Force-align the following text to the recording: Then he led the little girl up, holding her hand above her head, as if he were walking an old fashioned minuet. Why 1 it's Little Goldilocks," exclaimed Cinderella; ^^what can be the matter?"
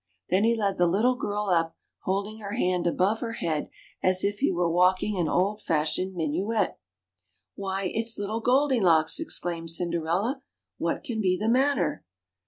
Then 0.31 0.45
he 0.45 0.55
led 0.57 0.77
the 0.79 0.87
little 0.87 1.13
girl 1.13 1.43
up, 1.51 1.77
holding 1.99 2.39
her 2.39 2.53
hand 2.53 2.87
above 2.87 3.19
her 3.19 3.33
head, 3.33 3.69
as 4.01 4.23
if 4.23 4.39
he 4.39 4.51
were 4.51 4.67
walking 4.67 5.15
an 5.15 5.27
old 5.29 5.61
fashioned 5.61 6.15
minuet. 6.15 6.79
Why 7.53 7.83
1 7.83 7.91
it's 7.93 8.17
Little 8.17 8.41
Goldilocks," 8.41 9.19
exclaimed 9.19 9.69
Cinderella; 9.69 10.41
^^what 10.81 11.03
can 11.03 11.21
be 11.21 11.37
the 11.37 11.49
matter?" 11.49 12.03